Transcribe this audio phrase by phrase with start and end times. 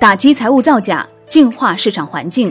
[0.00, 2.50] 打击财务造假，净化市场环境。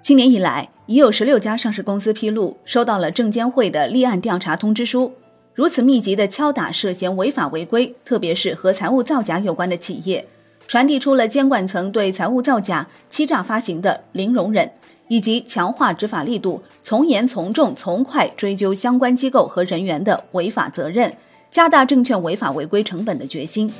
[0.00, 5.12] 今年以来，已有十六家上市公司披露收到了证监会的立案调查通知书。
[5.52, 10.26] 如此密集的敲打涉嫌违法违规，特别是和财务造假有关的企业，
[10.66, 14.72] 传递出了监管层对财务造假、欺诈发行的零容忍，
[15.08, 21.14] 以及强化执法力度、从严从重从快追究相关机构和人员的违法责任，
[21.50, 23.70] 加大证券违法违规成本的决心。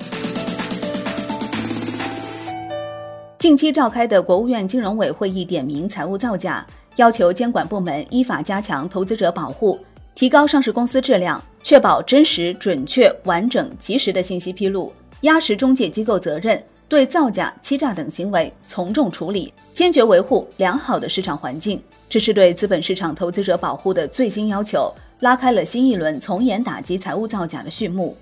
[3.44, 6.66] 近期召开的国务院金融委会议点名财务造假，
[6.96, 9.78] 要求监管部门依法加强投资者保护，
[10.14, 14.90] 提高上市公司质量，确保真实、准确、完整、及时的信息披露，
[15.20, 21.78] 压实中介机构责任，对造假、欺诈等行为从重处理，坚决维护良好的市场环境。
[22.08, 24.90] 这是对资本市场投资者保护的最新要求，
[25.20, 28.16] 拉开了新一轮从严打击财务造假的序幕。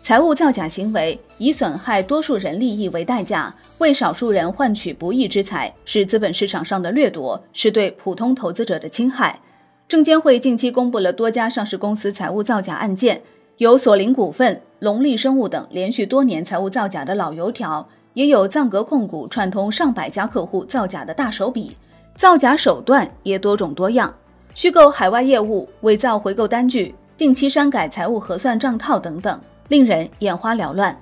[0.00, 9.40] 财务造假行为以损害多数人利益为代价，为少数人换取不义之财，是资本市场上的掠夺，是对普通投资者的侵害。
[9.86, 13.22] 证监会近期公布了多家上市公司财务造假案件，
[13.58, 21.76] 有索林股份、龙力生物等连续多年财务造假的老油条，也有藏格控股串通上百家客户造假的大手笔。
[22.16, 24.12] 造假手段也多种多样，
[24.56, 29.40] 虚构海外业务、伪造回购单据、定期删改财务核算账套等等。
[29.68, 30.98] 令人眼花缭乱。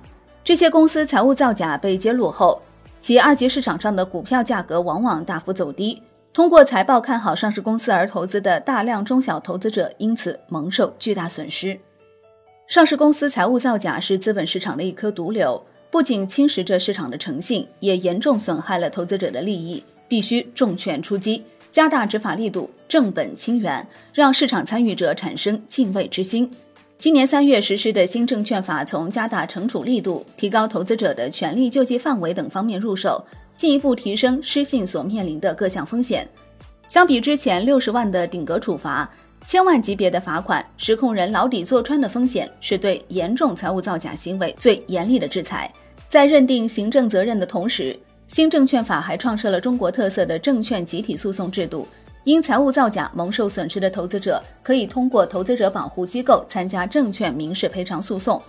[0.47, 2.63] 这些公司财务造假被揭露后，
[3.01, 6.01] 其二级市场上的股票价格往往大幅走低。
[6.33, 11.77] 通过财报看好上市公司而投资的大量中小投资者因此蒙受巨大损失。
[12.69, 19.83] 上市公司财务造假是资本市场的一颗毒瘤，不仅侵蚀着市场的诚信，也严重损害了投资者的利益。
[20.07, 26.49] 必须重拳出击，加大执法力度，正本清源，让市场参与者产生敬畏之心。
[26.99, 33.23] 今年三月实施的新证券法，从加大惩处力度、提高投资者的权利救济范围等方面入手，
[33.55, 36.27] 进一步提升失信所面临的各项风险。
[36.89, 39.09] 相比之前六十万的顶格处罚，
[39.45, 45.71] 千万级别的罚款，实控人牢底坐穿的风险，是对严重财务造假行为最严厉的制裁。
[46.09, 47.95] 在认定行政责任的同时，
[48.27, 51.87] 新证券法还创设了中国特色的证券集体诉讼制度。
[52.27, 58.43] 因财务造假蒙受损失的投资者，可以通过投资者保护机构参加证券民事赔偿诉讼，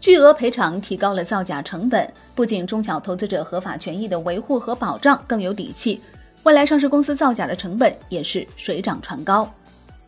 [0.00, 6.00] 巨额赔偿提高了造假成本，不仅中小投资者合法权益的维护和保障更有底气，
[6.44, 9.46] 未来上市公司造假的成本也是水涨船高。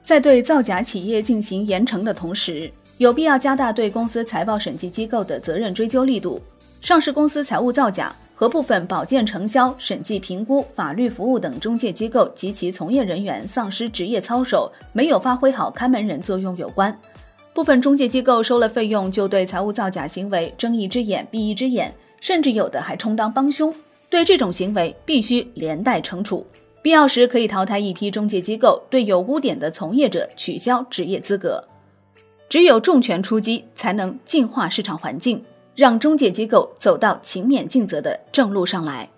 [0.02, 6.40] 在对造假企业进行严惩的同时，有必要加大对公司财报审计机构的责任追究力度。
[6.80, 8.10] 上市公司财务造假。
[8.42, 16.92] 和部分保荐承销、审计评估、法律服务等中介机构及其从业人员丧失职业操守，没有发挥好看门人作用有关。
[17.54, 23.72] 部分中介机构收了费用就对财务造假行为睁一只眼闭一只眼，甚至有的还充当帮凶。
[24.10, 26.44] 对这种行为必须连带惩处，
[26.82, 31.62] 必要时可以淘汰一批中介机构，对有污点的从业者取消职业资格。
[32.48, 35.40] 只有重拳出击，才能净化市场环境。
[35.74, 39.08] 让中介机构走到勤勉尽责的正路上来，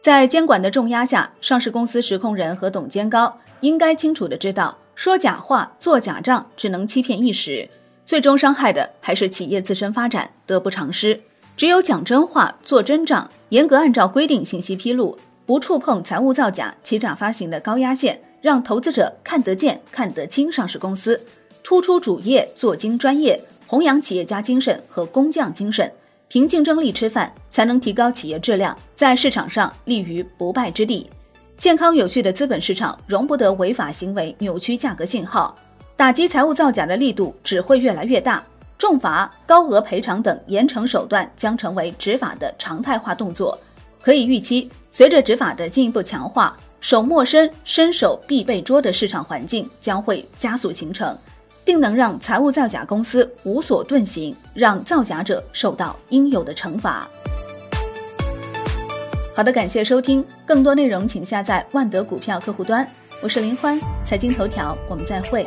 [0.00, 7.68] 在监管的重压下，上市公司实控人和董监高应该清楚的知道，说假话、做假账只能欺骗一时，
[8.04, 11.20] 最终伤害的还是企业自身发展，得不偿失。
[11.56, 21.20] 只有讲真话、做真账，严格按照规定信息披露，不触碰财务造假、欺诈发行的高压线，让投资者看得见、看得清上市公司，
[21.62, 23.40] 突出主业，做精专业。
[23.66, 25.92] 弘扬企业家精神和工匠精神，
[26.28, 31.08] 凭竞争力吃饭，才能提高企业质量，在市场上立于不败之地。
[31.58, 35.56] 健康有序的资本市场容不得违法行为扭曲价格信号，
[35.96, 38.44] 打击财务造假的力度只会越来越大，
[38.78, 43.58] 重罚、高额赔偿等严惩手段将成为执法的常态化动作。
[44.00, 51.18] 可以预期，随着执法的进一步强化，手莫伸，伸手必被捉的市场环境将会加速形成。
[51.66, 57.08] 定能让财务造假公司无所遁形，让造假者受到应有的惩罚。
[59.34, 62.88] 好的，感谢收听，更多内容请下载万德股票客户端。
[63.20, 65.44] 我是林欢，财经头条，我们再会。